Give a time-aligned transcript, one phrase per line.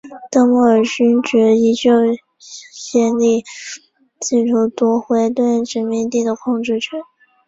[0.31, 1.91] 邓莫尔勋爵依旧
[2.91, 3.81] 竭力试
[4.49, 6.99] 图夺回对殖民地的控制权。